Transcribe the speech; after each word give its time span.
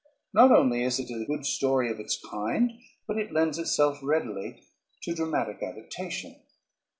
Not 0.33 0.51
only 0.51 0.81
is 0.83 0.97
it 0.97 1.11
a 1.11 1.25
good 1.25 1.45
story 1.45 1.91
of 1.91 1.99
its 1.99 2.19
kind, 2.31 2.71
but 3.05 3.19
it 3.19 3.31
lends 3.31 3.59
itself 3.59 3.99
readily 4.01 4.63
to 5.03 5.13
dramatic 5.13 5.61
adaptation. 5.61 6.41